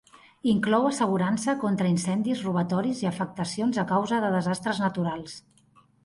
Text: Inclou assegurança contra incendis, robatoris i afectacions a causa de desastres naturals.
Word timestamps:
Inclou 0.51 0.85
assegurança 0.91 1.51
contra 1.63 1.91
incendis, 1.95 2.41
robatoris 2.47 3.01
i 3.05 3.09
afectacions 3.09 3.77
a 3.83 3.85
causa 3.91 4.23
de 4.23 4.31
desastres 4.37 4.81
naturals. 4.85 5.37